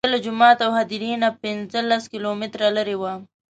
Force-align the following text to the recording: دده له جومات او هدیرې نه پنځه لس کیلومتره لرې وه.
دده 0.03 0.11
له 0.13 0.19
جومات 0.25 0.57
او 0.65 0.71
هدیرې 0.79 1.11
نه 1.23 1.29
پنځه 1.43 1.79
لس 1.89 2.03
کیلومتره 2.13 2.67
لرې 2.77 2.95
وه. 3.01 3.13